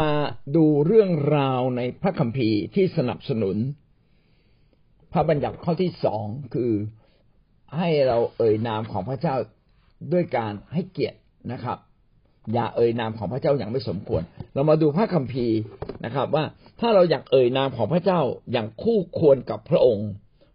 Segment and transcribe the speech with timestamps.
[0.00, 0.10] มา
[0.56, 3.56] ดูเรื่องราวในพระคัมภีร์ที่สนับสนุน
[5.12, 6.24] พระบัญญัติข้อที่สอง
[6.54, 6.72] คือ
[7.78, 9.36] ให้เราเอ่ยนามของพระเจ้า
[10.12, 11.18] ด้วยการให้เกียรติ
[11.52, 11.78] นะครับ
[12.52, 14.22] อย่าเอ่ยนามของพระเจ้าอย่างไม่สมควร
[14.54, 15.58] เรามาดูพระคัมภีร์
[16.04, 16.44] นะครับ ว่า
[16.80, 18.20] ถ้าเราอยากเอ่ยนามของพระเจ้า
[18.52, 20.10] อย่างคู่ควรกับพระองค์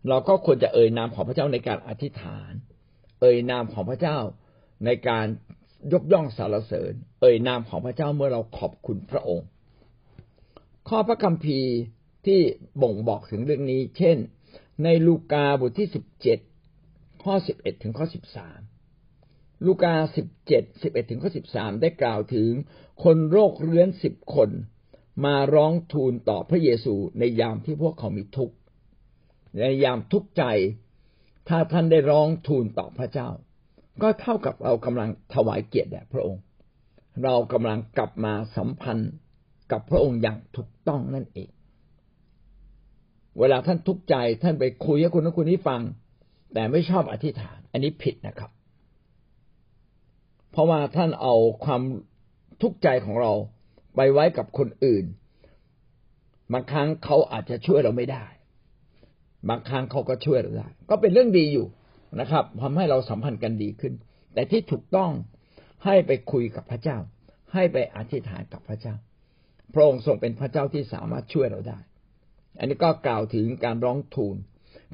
[0.10, 2.52] เราก็ควรจะเอ่ยนามของพระเจ้าในการอธิษฐาน
[3.22, 4.18] เอ่ยนามของพระเจ้า
[4.86, 5.26] ในการ
[5.94, 9.48] ยกย่องสรรเสริญ เอ่ยนามของพระเจ้าเมื่อเราขอบคุณพระองค์
[10.90, 11.72] ข้อพระคัมภีร์
[12.26, 12.40] ที่
[12.82, 14.18] บ่งบอกถึงเรื่องนี้ เช่น
[14.84, 16.40] ในลูกาบทที่สิบเจ็ด
[17.24, 18.60] ข้อสิบเอ็ดถึงข้อสิบสาม
[19.66, 22.52] ลูกาสิบเจ็ดสิบเอ็ดถึงข้อสิบสามได้กล่าวถึง
[23.04, 24.50] คนโรคเรื้อนสิบคน
[25.26, 28.56] มาร้องทูลต่อพระเยซูในยามที่พวกเขามีทุกข์
[29.60, 30.44] ในยามทุกข์ใจ
[31.50, 33.30] ถ้าท่านได้ร้องทูลต่อพระเจ้า
[34.02, 36.42] ก็เท่ากับเรากำลังถวายเกียรติแด่พระองค์
[37.24, 39.12] เรากำลังกลับมาสัมพันธ์
[39.72, 41.50] กับพระองค์อย่างถูกต้องนั่นเอง
[43.40, 45.82] เวลาท่านทุกข์ใจท่านไปคุยให้คนนั้นคนนี้ฟัง
[46.54, 48.52] แต่ไม่ชอบอธิษฐาน อันนี้ผิดนะครับ
[50.52, 51.82] เพราะว่าท่านเอาความ
[52.62, 53.32] ทุกข์ใจของเรา
[53.96, 55.06] ไปไว้กับคนอื่น
[56.54, 58.26] บางครั้งเขาอาจจะช่วยเราไม่ได้
[59.50, 61.68] บางครั้งเขาก็ช่วยเราได้ ก็เป็นเรื่องดีอยู่
[62.20, 63.94] นะครับทำให้เราสัมพันธ์กันดีขึ้น
[64.34, 65.12] แต่ที่ถูกต้อง
[65.86, 66.98] ให้ไปคุยกับพระเจ้า
[67.54, 68.96] ให้ไปอธิษฐานกับพระเจ้า
[69.74, 71.80] พระองค์ทรงเป็นพระเจ้าที่สามารถช่วยเราได้
[72.60, 74.36] อันนี้ก็กล่าวถึงการร้องทูล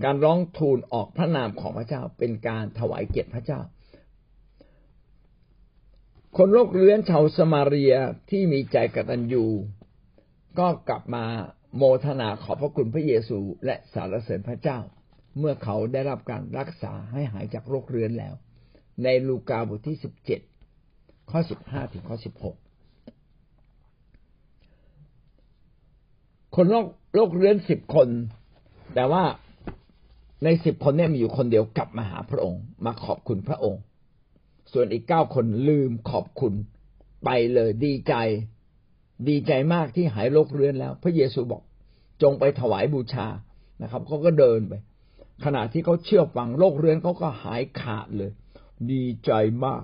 [0.03, 3.59] การร้องทูลออกพระนามของพระเจ้า เป็นการถวายเกียรติพระเจ้า
[6.37, 7.93] คนโรคเรื้อนชาวสมาเรีย
[8.29, 9.45] ที่มีใจกตัญญู
[10.59, 11.25] ก็กลับมา
[11.77, 14.79] โมทนาขอบพระคุณพระเยซูและสารเสริญพระเจ้า
[15.39, 18.33] เมื่อเขาได้รับการรักษาให้หายจากโรคเรื้อนแล้ว
[19.03, 20.41] ในลูกาบทที่สิบเจ็ด
[21.31, 22.55] ข้อสิบห้าถึงข้อสิบหก
[26.55, 28.07] คนโรคโรคเรื้อนสิบคน
[28.95, 29.23] แต่ว่า
[30.43, 33.81] ในสิบคนนี้มีอยู่คนเดียวกลับมาหาพระองค์ มาขอบคุณพระองค์
[34.73, 36.53] ส่วนอีกเก้าคนลืมขอบคุณ
[37.25, 38.13] ไปเลยดีใจ
[39.29, 41.61] ดีใจมากที่หายโรคเรื้อนแล้ว พระเยซูบอก
[42.21, 43.27] จงไปถวายบูชา
[43.81, 44.73] นะครับเขาก็เดินไป
[45.45, 48.31] ขณะที่เขาเชื่อฟังโรคเรื้อนเขาก็หายขาดเลย
[48.91, 49.31] ดีใจ
[49.65, 49.83] มาก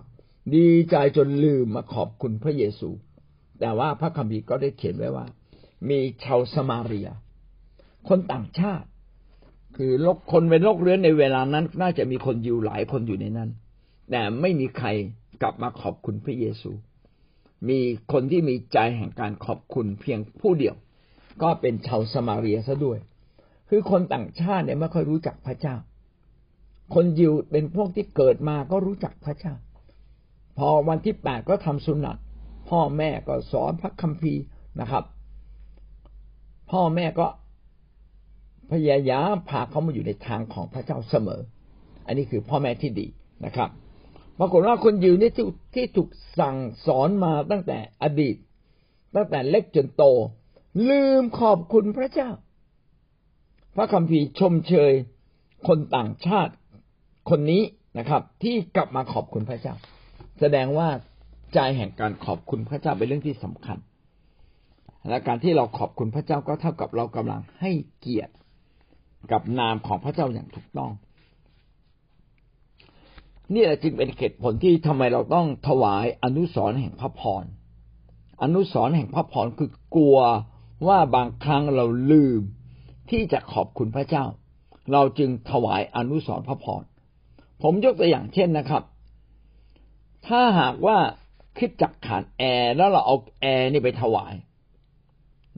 [0.56, 2.90] ดีใจจนลืมมาขอบคุณพระเยซู
[3.60, 5.26] แต่ว่าพระคัมภีร์ก็ได้เขียนไว้ว่า
[5.90, 7.10] มีชาวสมาเรีย
[8.10, 8.88] คนต่างชาติ
[9.78, 13.50] คือโรคคนเป็นโรคเรื้อนในเวลานั้น น่าจะมีคนอยู่หลายคนอยู่ในนั้น
[14.12, 14.88] แต่ไม่มีใคร
[15.42, 16.72] กลับมาขอบคุณพระเยซู
[17.70, 17.80] มี
[18.12, 20.76] คนที่มีใจแห่งการขอบคุณเพียงผู้เดียว
[21.42, 23.00] ก็เป็นชาวสมาเรียซะด้วย
[23.69, 25.75] คือคนต่างชาติเนี่ยไม่ค่อยรู้จักพระเจ้า
[26.94, 29.53] คนยิวเป็นพวกที่เกิดมาก็รู้จักพระเจ้า
[30.57, 32.18] พอวันที่แปดก็ทำสุนัต
[32.69, 34.44] พ่อแม่ก็สอนพระคัมภีร์
[34.80, 35.03] นะครับ
[36.72, 37.28] พ่อแม่ก็
[38.72, 41.41] พยายามพาเขามาอยู่ในทางของพระเจ้าเสมอ
[42.06, 43.07] อันนี้คือพ่อแม่ที่ดี
[43.46, 43.69] นะครับ
[44.40, 46.09] ปรากฏว่าคนยิวนี่ที่ที่ถูก
[46.40, 48.36] สั่งสอนมาตั้งแต่อดีต
[49.16, 50.03] ตั้งแต่เล็กจนโต
[50.90, 52.30] ลืมขอบคุณพระเจ้า
[53.79, 54.94] ระคัมภีร์ชมเชย
[55.67, 56.53] คนต่างชาติ
[57.29, 57.62] คนนี้
[57.97, 59.75] นะครับ ที่กลับมาขอบคุณพระเจ้า
[60.40, 60.90] แสดงว่า
[61.53, 63.78] ใจแห่งการขอบคุณพระเจ้าเป็นเรื่องที่สำคัญ
[65.09, 68.34] และการที่เราขอบคุณพระเจ้าก็เท่ากับเรากำลังให้เกียรติ
[69.31, 70.91] กับนามของพระเจ้าอย่างถูกต้อง
[73.53, 77.44] นี่แหละจึงเป็นเหตุผลที่ทำไมเราต้องถวายอนุสรแห่งพระพร
[78.41, 80.18] อนุสรแห่งพระพรคือกลัว
[80.88, 82.41] ว่าบางครั้งเราลืม
[83.12, 84.25] ที่จะขอบคุณพระเจ้า
[84.92, 86.84] เราจึงถวายอนุสรพระพร
[87.62, 88.84] ผมยกตัวอย่างเช่นนะครับ
[90.28, 90.97] ถ้าหากว่า
[91.58, 94.34] คิดจักขาดแอร์แล้วเราเอาแอร์นี่ไปถวาย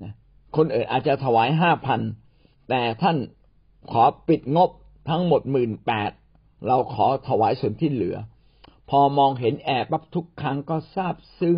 [0.04, 0.14] นะ
[0.56, 2.00] คนอื่นอาจจะถวายห้าพัน
[2.70, 3.18] แต่ท่าน
[3.92, 4.70] ขอปิดงบ
[5.10, 6.12] ทั้งหมดหมื่นแปด
[6.68, 8.18] เราขอถวายส่วนที่เหลือ
[8.90, 11.58] พอมองเห็นแอบปั๊บทุกครั้งก็ทราบซึ้ง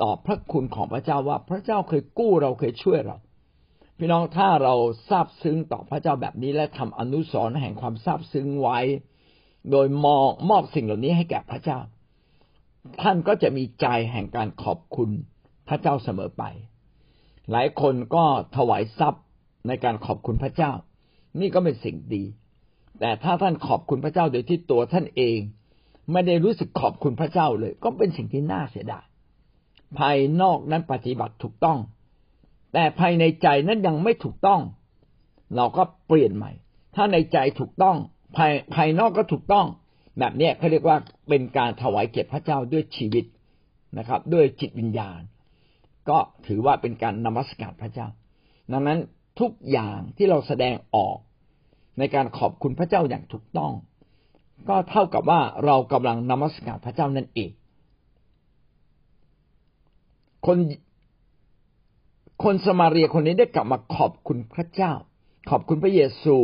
[0.00, 3.16] ต่อพระคุณของพระเจ้าว่าพระเจ้าเคยกู้เราเคยช่วยเรา
[4.04, 4.74] พี่น้องถ้าเรา
[5.10, 8.78] ทราบซึ้งต่อพระเจ้าแบบนี้ และทำอนุสรณ์แห่งความทราบซึ้งไว้
[9.70, 11.78] โดยมองมอบสิ่งเหล่านี้ให้แก่พระเจ้า
[13.00, 15.10] ท่านก็จะมีใจแห่งการขอบคุณ
[15.68, 16.42] พระเจ้าเสมอไป
[17.50, 18.24] หลายคนก็
[18.56, 19.24] ถวายทรัพย์
[19.68, 20.72] ในการขอบคุณพระเจ้า
[21.40, 22.24] นี่ก็เป็นสิ่งดี
[23.00, 25.38] แต่ถ้าท่านขอบคุณพระเจ้าโดยที่ตัวท่านเอง
[26.12, 29.04] ไม่ได้รู้สึกขอบคุณพระเจ้าเลย ก็เป็นสิ่งที่น่าเสียดาย
[29.98, 31.78] ภายนอกนั้นปฏิบัติถูกต้อง
[32.72, 34.60] แต่ภายในใจนั้นยังไม่ถูกต้อง
[35.56, 36.52] เราก็เปลี่ยนใหม่
[36.94, 37.96] ถ้าในใจถูกต้อง
[38.36, 39.66] ภายภายนอกก็ถูกต้อง
[40.18, 40.96] แบบนี้เขาเรียกว่า
[41.28, 43.24] เป็นการถวายเกียรติพระเจ้าด้วยชีวิต
[43.98, 45.20] นะครับ ด้วยจิตวิญญาณ
[46.08, 48.08] ก็ถือว่าเป็นการนมัสการพระเจ้า
[48.72, 48.98] ดังนั้น
[49.40, 51.16] ทุกอย่างที่เราแสดงออก
[51.98, 53.72] ในการขอบคุณพระเจ้าอย่างถูกต้อง
[54.68, 57.50] ก็เท่ากับว่าเรากำลังนมัสการพระเจ้านั่นเอง
[60.46, 60.58] คน
[62.42, 64.92] คนสมาเรียคนนี้ได้กลับมาขอบคุณพระเจ้า
[65.50, 66.36] ขอบคุณพระเยซู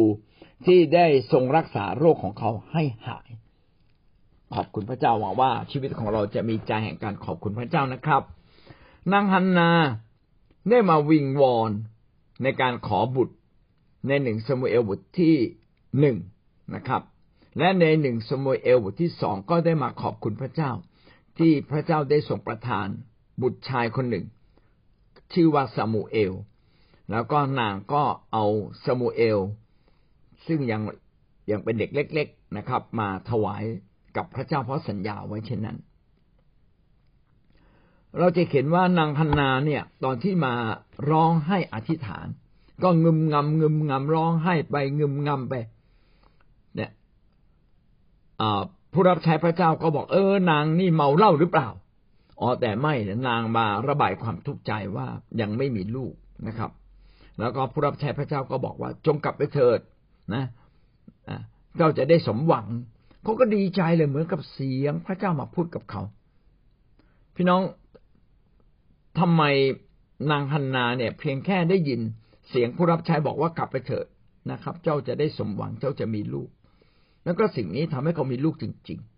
[0.67, 3.29] ที่ได้ทรงรักษาโรคของเขาให้หาย
[4.55, 8.23] ขอบคุณพระเจ้าหวังว่า ชีวิตของเราจะมีใจแห่งการขอบคุณพระเจ้านะครับ
[9.13, 9.71] นางฮันนา
[10.71, 11.71] ได้มาวิงวอน
[12.43, 13.37] ในการขอบุตร
[14.09, 15.37] ในหนึ่งสมุเอลบทที่
[16.01, 16.17] หนึ่ง
[16.75, 17.03] นะครับ
[17.59, 20.71] และในหนึ่งสมุเอลบทที่สองก็ได้มาขอบคุณพระเจ้า
[21.39, 22.87] ที่พระเจ้าได้ทรงประทาน
[23.43, 24.25] บุตรชายคนหนึ่ง
[25.33, 26.33] ชื่อว่าซามูเอล
[27.11, 28.03] แล้วก็นางก็
[28.33, 28.45] เอา
[28.85, 29.39] ซามูเอล
[30.47, 30.83] ซึ่งยัง
[31.51, 33.63] ยังเป็นเด็กเล็ก ๆนะครับ มาถวาย
[34.17, 35.79] กับพระเจ้าเพราะสัญญาไว้เช่นนั้น
[38.19, 40.55] เราจะเห็นว่านางฮันนาเนี่ย ตอนที่มา
[41.11, 42.27] ร้องให้อธิษฐาน
[42.83, 45.55] ก็งึมงำงึมงำร้องไห้ไปงึมงำไป
[46.75, 46.91] เนี่ย
[48.93, 51.69] ผู้รับใช้พระเจ้าก็บอกเออนางนี่เมาเหล้าหรือเปล่า
[52.41, 52.95] อ๋อแต่ไม่
[53.29, 55.07] นางมาระบายความทุกข์ใจว่า
[55.41, 56.15] ยังไม่มีลูก
[56.47, 56.71] นะครับ
[57.41, 59.81] แล้วก็ผู้รับใช้พระเจ้าก็บอกว่าจงกลับไปเถิด
[60.35, 60.45] นะ
[61.77, 62.67] เจ้าจะได้สมหวัง
[63.23, 66.03] เขาก็ดีใจเลยเหมือนกับเสียงพระเจ้ามาพูดกับเขา
[67.37, 67.63] พี่น้อง
[69.19, 69.43] ทำไม
[70.31, 72.01] นางฮันนาเนี่ย เพียงแค่ได้ยิน
[72.51, 74.07] เสียงผู้รับใช้บอกว่ากลับไปเถิด
[74.51, 76.49] นะครับ เจ้าจะได้สมหวังเจ้าจะมีลูก
[77.25, 79.18] แล้วก็สิ่งนี้ทำให้เขามีลูกจริง ๆ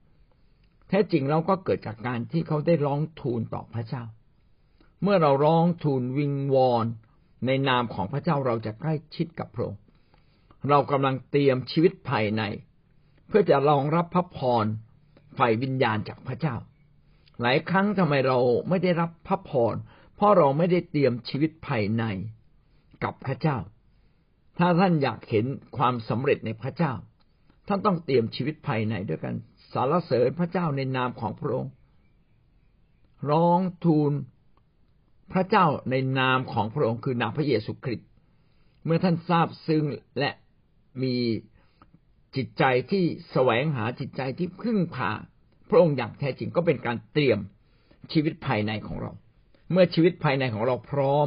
[0.91, 4.05] แท้จริงเราก็เกิดจากการที่เขาได้ร้องทูลต่อพระเจ้า
[5.03, 6.87] เมื่อเราร้องทูลวิงวอน
[7.47, 9.81] ในนามของพระเจ้าเราจะใกล้ชิดกับพระองค์
[10.69, 12.43] เรากำลังเตรียมชีวิตภายใน
[13.29, 14.67] เพื่อจะรองรับพระพร
[15.39, 16.57] ฝ่ายวิญญาณจากพระเจ้า
[17.41, 18.39] หลายครั้งทำไมเรา
[18.69, 19.75] ไม่ได้รับพระพร
[20.17, 22.05] เพราะเราไม่ได้เตรียมชีวิตภายใน
[23.05, 23.57] กับพระเจ้า
[24.59, 25.47] ถ้าท่านอยากเห็น
[25.77, 26.93] ความสำเร็จในพระเจ้า
[27.69, 29.35] ท่านต้องเตรียมชีวิตภายในด้วยกัน
[29.73, 31.73] สารเสริญพระเจ้าในนามของพระองค์
[33.31, 34.13] ร้องทูล
[35.33, 38.09] พระเจ้าในนามของพระองค์คือนามพระเยซูคริสต์
[38.85, 39.85] เมื่อท่านทราบซึ้ง
[40.19, 40.31] และ
[41.03, 41.17] มี
[42.37, 45.11] จิตใจที่แสวงหาจิตใจที่พึ่งพา
[45.71, 47.39] พระองค์อย่างแท้จริงก็เป็นการเตรียม
[48.13, 49.13] ชีวิตภายในของเรา
[49.73, 51.27] เมื่อชีวิตภายในของเราพร้อม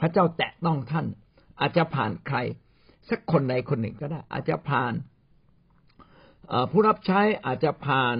[0.00, 1.06] พระเจ้าแตะต้องท่าน
[1.60, 2.38] อาจจะผ่านใคร
[3.08, 4.92] สักคนใดคนหนึ่งก็ได้ อาจจะผ่าน
[6.70, 8.16] ผู้รับใช้อาจจะผ่าน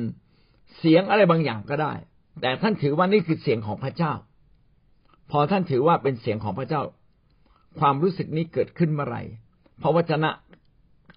[0.78, 1.92] เสียงอะไรบางอย่างก็ได้
[2.40, 4.12] แต่ท่านถือว่านี่คือเสียงของพระเจ้า
[5.30, 6.82] พอท่านถือว่าเป็นเสียงของพระเจ้า
[7.80, 9.22] ความรู้สึกนี้เกิดขึ้นเมื่อไหร่
[9.82, 10.30] พระวจนะ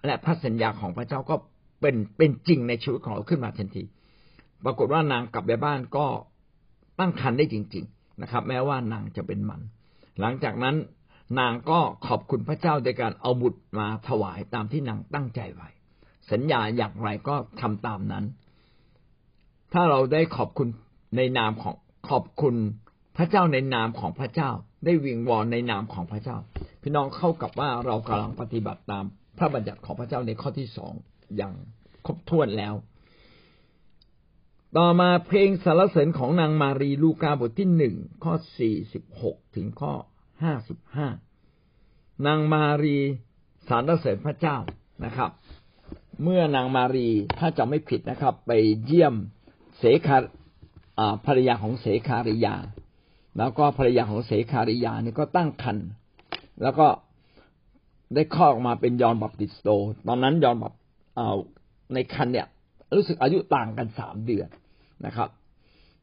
[0.06, 1.36] และพระสัญญาของพระเจ้าก็
[1.82, 3.84] เป็นเป็นจริงในชีวิตของเราขึ้นมาทันที
[4.66, 6.06] ปรากฏว่านางกลับไปบ้านก็
[7.00, 9.62] ตั้งครรภ์ได้จริง ๆนะครับ แม้ว่านางจะเป็นมัน
[10.20, 10.76] หลังจากนั้น
[11.40, 15.70] นางก็ขอบคุณพระเจ้าโดยการเอาบุตรมาถวายตามที่นางตั้งใจไว้
[16.32, 18.26] สัญญาอย่างไรก็ทำตามนั้น
[19.74, 20.68] ถ้าเราได้ขอบคุณ
[21.18, 21.76] ในนามของ
[22.10, 22.56] ขอบคุณ
[23.18, 24.52] พระเจ้าในนามของพระเจ้า
[24.86, 26.38] ได้วิงวอนในนามของพระเจ้า
[26.82, 29.06] พี่น้องเข้ากับว่าเรากำลังปฏิบัติตาม
[29.38, 30.94] พระบัญญัติของพระเจ้าในข้อที่สอง
[31.38, 31.54] อย่าง
[32.06, 32.74] ครบถ้วนแล้ว
[34.78, 39.94] ต่อมาเพลงสรรเสริญของนางมารีลูกาบทที่หนึ่งข้อสี่สิบหกถึงข้อ
[40.44, 41.08] ห้าสิบห้า
[42.26, 42.98] นางมารี
[43.68, 44.58] สารเสริญพระเจ้า
[45.06, 45.30] นะครับ
[46.24, 48.52] เมื่อนางมารีถ้าจำไม่ผิดนะครับ ไป
[48.86, 49.16] เยี่ยม
[49.78, 50.18] เสคา
[51.26, 52.56] ภรรยาของเสคาริยา
[53.38, 55.88] แล้วก็ภรรยาของเสคาริยานี่ก็ตั้งครรภ์
[56.62, 56.88] แล้วก็
[58.16, 59.68] ได้คลอดออกมาเป็นยอนบัพติสโต
[60.08, 60.74] ตอนนั้นยอนบัพ
[61.94, 62.48] ในคันเนี่ย
[62.98, 64.48] รู้สึกอายุต่างกันสามเดือน
[65.06, 65.30] นะครับ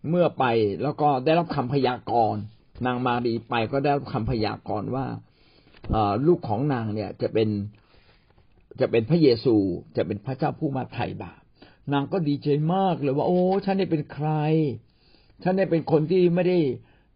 [0.08, 0.44] เมื่อไป
[0.82, 2.42] แล้วก็ได้รับคำพยากรณ์
[2.86, 5.06] นางมารีไปก็ได้รับคำพยากรณ์ว่า
[6.26, 7.48] ลูกของนางเนี่ยจะเป็น
[8.80, 9.56] จะเป็นพระเยซู
[9.96, 11.40] จะเป็นพระเจ้าผู้มาไถ่บาป
[11.92, 14.30] นางก็ดีใจมากเลยว่า โอ้ฉันได้เป็นใคร
[15.42, 16.58] ฉันได้เป็นคนที่ไม่ได้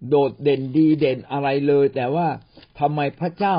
[0.09, 2.26] โดดเด่นดีเด่นอะไรเลย แต่ว่า
[2.81, 3.57] ทำไมพระเจ้า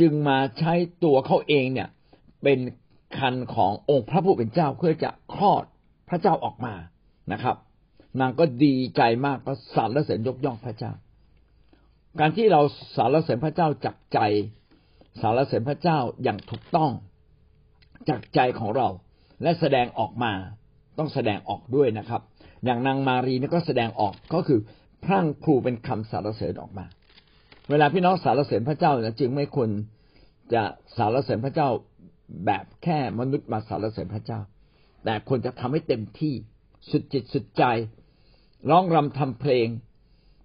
[0.00, 1.88] จึงมาใช้ตัวเขาเองเนี่ย
[2.42, 2.58] เป็น
[3.18, 5.64] คันขององค์พระผู้เป็นเจ้าเพื่อจะคลอด
[6.08, 6.74] พระเจ้าออกมา
[7.32, 7.56] นะครับ
[8.20, 10.92] นางก็ดีใจมากก็สรรเสริญยกย่องพระเจ้า
[12.20, 12.62] การที่เรา
[12.96, 14.20] สารเสริญพระเจ้าจากใจ
[15.20, 16.90] สารเสริญพระเจ้าอย่างถูกต้อง
[18.08, 18.88] จากใจของเรา
[19.42, 20.32] และแสดงออกมา
[20.98, 22.22] ต้องแสดงออกด้วยนะครับ
[22.64, 24.60] อย่างนางมารีนี่ก็แสดงออกก็คือ
[25.04, 26.86] พรั่งพรูเป็นคำสารเสริญออกมา
[27.70, 29.70] เวลาพี่น้องสารเสริญพระเจ้านะจึงไม่ควร
[30.54, 30.62] จะ
[30.96, 31.68] สารเสริญพระเจ้า
[32.46, 34.40] แบบแค่มนุษย์มาสารเสริญพระเจ้า
[35.04, 36.34] แต่ควรจะทำให้เต็มที่
[36.90, 37.64] สุดจิตสุดใจ
[38.70, 39.68] ร้องรำทำเพลง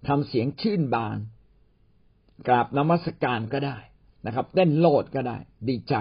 [0.08, 1.18] ทำเสียงชื่นบาน
[2.48, 3.78] กราบนมัสการก็ได้
[4.26, 5.36] นะครับเต้นโลดก็ได้
[5.68, 5.94] ดีใจ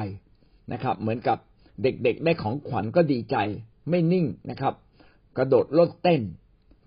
[0.71, 1.37] นะครับ เหมือนกับ
[1.81, 3.37] เด็กๆได้ของขวัญก็ดีใจ
[3.89, 4.73] ไม่นิ่งนะครับ
[5.37, 6.21] กระโดดลดเต้น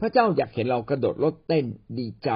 [0.01, 1.65] พระเจ้าอยากเห็นเรากระโดดลดเต้น
[1.99, 2.31] ดีใจ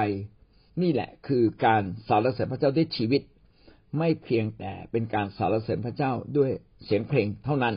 [0.82, 3.22] นี่แหละคือการสารเสริญพระเจ้าด้วยชีวิต
[3.98, 6.50] ไม่เพียงแต่เป็นการสารเสริญพระเจ้าด้วย
[6.84, 7.74] เสียงเพลงเท่านั้น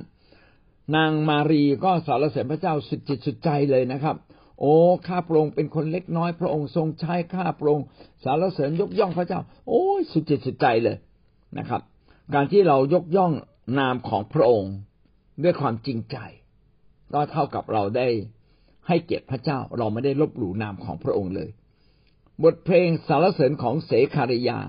[0.95, 4.15] นางมารีก็สารเสริญพระเจ้าสุดจิตสุดใจเลยนะครับ
[4.59, 4.73] โอ้
[5.07, 7.85] ข้าพระองค์เป็นคนเล็กน้อย พระองค์ทรงใช้ข้าพระองค์
[8.23, 10.97] สารเสริญยกย่องพระเจ้า โอ้ยสุดจิตสุดใจเลย
[11.57, 11.81] นะครับ
[12.33, 13.31] การที่เรายกย่อง
[13.79, 14.75] นามของพระองค์
[15.43, 16.17] ด้วยความจริงใจ
[17.13, 18.07] ก็เท่ากับเราได้
[18.87, 21.49] ให้เกียรติพระเจ้าเราไม่ได้ลบหลู่นามของพระองค์เลย
[22.43, 24.59] บทเพลงสารเสริญของเสคาริยา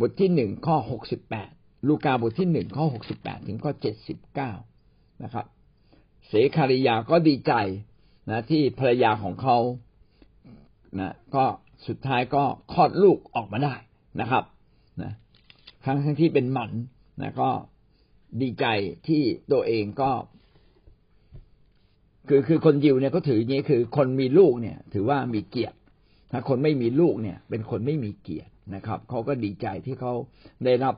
[0.00, 1.50] บทที่หนึ่งข้อหกสิบแปด
[1.88, 4.52] ลูกาบทที่หนึ่งข้อหกสิบแปดถึงข้อเจ็ดสิบเก้า
[5.22, 5.46] นะครับ
[6.28, 7.52] เสคาริยาก็ดีใจ
[8.30, 9.58] นะที่ภรรยาของเขา
[11.00, 11.44] นะก็
[11.86, 12.42] สุดท้ายก็
[12.72, 13.74] คลอดลูกออกมาได้
[14.20, 14.44] นะครับ
[15.02, 15.12] นะ
[15.84, 16.70] ทั้งทั้งที่เป็นหมัน
[17.22, 17.50] นะก็
[18.40, 18.66] ดีใจ
[19.06, 19.22] ที่
[19.52, 20.10] ตัวเองก็
[22.28, 25.76] คือคือคนยิวเนี่ยเขาถืออย่างนี้คือคนมีลูกเนี่ย ถือว่ามีเกียรติ
[26.30, 30.12] ถ้าคนไม่มีลูกเนี่ย เป็นคนไม่มีเกียรตินะครับเขาก็ดีใจที่เขา
[30.64, 30.94] ได้รับ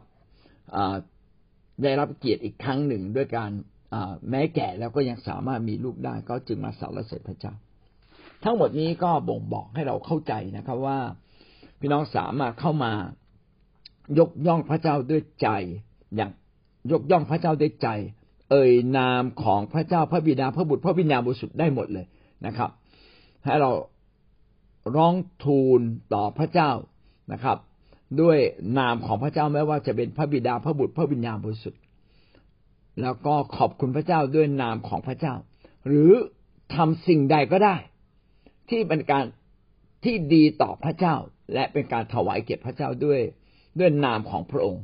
[1.82, 3.50] ได้รับเกียรติอีกครั้งหนึ่งด้วยการ
[4.30, 7.54] แม้แก่แล้วก็ยังสามารถมีลูกได้ก็จึงมาสรรเสริญพระเจ้า
[8.44, 10.98] ทั้งหมดนี้ก็บ่งบอกให้เราเข้าใจนะครับว่า
[11.80, 12.92] พี่น้องสามารถเข้ามา
[14.18, 15.48] ยกย่องพระเจ้าด้วยใจ
[16.16, 16.30] อย่าง
[16.92, 17.88] ยกย่องพระเจ้าด้วยใจ
[18.50, 22.06] เอ่ยนามของพระเจ้าพระบิดาพระบุตรพระวิญญาณบริสุทธิ์ได้หมดเลย
[22.46, 22.70] นะครับ
[23.44, 23.70] ให้เรา
[24.96, 25.14] ร้อง
[25.44, 25.80] ทูล
[26.14, 26.70] ต่อพระเจ้า
[27.32, 27.58] นะครับ
[28.20, 28.38] ด้วย
[28.78, 31.80] นามของพระเจ้าไม่ว่าจะเป็นพระบิดาพระบุตรพระวิญญาณบริสุทธิ์
[33.02, 35.34] แล้วก็ขอบคุณพระเจ้าด้วยนามของพระเจ้า
[35.86, 36.10] หรือ
[36.74, 37.76] ทำสิ่งใดก็ได้
[38.70, 39.24] ที่เป็นการ
[40.04, 41.14] ที่ดีต่อพระเจ้า
[41.54, 43.20] และเป็นการถวายเกียรติพระเจ้าด้วย
[43.78, 44.82] ด้วยนามของพระองค์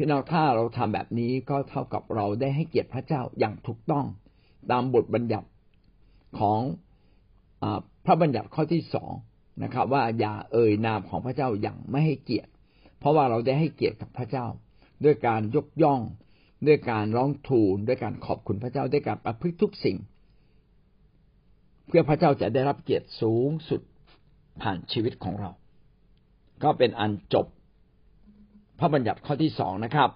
[0.00, 4.06] พี่น้องถ้าเราทำแบบนี้ก็เท่ากับเราได้ให้เกียรติพระเจ้าอย่างถูกต้อง
[4.70, 5.48] ตามบทบัญญัติ
[6.38, 6.60] ของ
[7.62, 7.64] อ
[8.04, 9.12] พระบัญญัติข้อที่สอง
[9.62, 12.50] นะครับ ว่าอย่าเอ่ยนามของพระเจ้าอย่างไม่ให้เกียรติ
[12.98, 14.46] เพราะว่าเราได้ให้เกียรติกับพระเจ้า
[15.04, 16.00] ด้วยการยกย่อง
[16.66, 19.96] ด้วยการร้องทูลด้วยการขอบคุณพระเจ้าด้วยการประพฤติทุกสิ่ง
[21.86, 23.80] เพื่อพระเจ้าจะได้รับเกียรติสูงสุด
[24.62, 25.50] ผ่านชีวิตของเรา
[26.62, 27.46] ก็เป็นอันจบ
[28.78, 30.10] พระบัญญัติข้อที่สองนะครับ